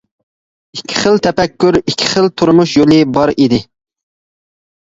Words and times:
ئىككى 0.77 0.97
خىل 1.01 1.19
تەپەككۇر، 1.27 1.77
ئىككى 1.81 2.07
خىل 2.13 2.31
تۇرمۇش 2.43 2.75
يولى 2.81 2.99
بار 3.19 3.33
ئىدى. 3.37 3.61